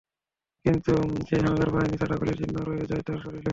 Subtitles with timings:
[0.65, 0.93] কিন্তু
[1.27, 3.49] সেই হানাদার বাহিনীর ছোড়া গুলির চিহ্ন রয়ে যায় তাঁর শরীরে।